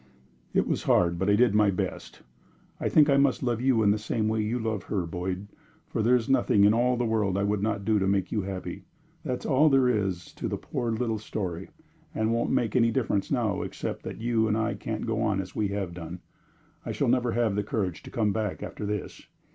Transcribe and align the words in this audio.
It 0.55 0.65
was 0.67 0.81
hard 0.85 1.19
but 1.19 1.29
I 1.29 1.35
did 1.35 1.53
my 1.53 1.69
best. 1.69 2.23
I 2.79 2.89
think 2.89 3.07
I 3.07 3.17
must 3.17 3.43
love 3.43 3.61
you 3.61 3.83
in 3.83 3.91
the 3.91 3.99
same 3.99 4.27
way 4.27 4.41
you 4.41 4.57
love 4.57 4.85
her, 4.85 5.05
Boyd, 5.05 5.47
for 5.85 6.01
there 6.01 6.15
is 6.15 6.27
nothing 6.27 6.63
in 6.63 6.73
all 6.73 6.97
the 6.97 7.05
world 7.05 7.37
I 7.37 7.43
would 7.43 7.61
not 7.61 7.85
do 7.85 7.99
to 7.99 8.07
make 8.07 8.31
you 8.31 8.41
happy. 8.41 8.85
That's 9.23 9.45
all 9.45 9.69
there 9.69 9.87
is 9.87 10.33
to 10.33 10.47
the 10.47 10.57
poor 10.57 10.89
little 10.91 11.19
story, 11.19 11.69
and 12.15 12.29
it 12.29 12.31
won't 12.31 12.49
make 12.49 12.75
any 12.75 12.89
difference 12.89 13.29
now, 13.29 13.61
except 13.61 14.01
that 14.01 14.19
you 14.19 14.47
and 14.47 14.57
I 14.57 14.73
can't 14.73 15.05
go 15.05 15.21
on 15.21 15.39
as 15.39 15.55
we 15.55 15.67
have 15.67 15.93
done; 15.93 16.21
I 16.83 16.93
shall 16.93 17.07
never 17.07 17.33
have 17.33 17.53
the 17.53 17.61
courage 17.61 18.01
to 18.01 18.09
come 18.09 18.33
back 18.33 18.63
after 18.63 18.87
this. 18.87 19.27